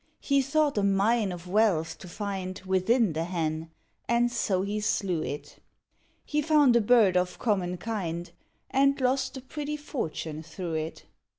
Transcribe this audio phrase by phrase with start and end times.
[0.19, 3.69] He thought a mine of wealth to find Within the Hen,
[4.09, 5.59] and so he slew it:
[6.25, 8.31] He found a bird of common kind
[8.71, 11.05] And lost a pretty fortune through it.